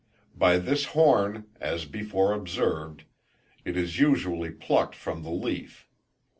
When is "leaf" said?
5.29-5.87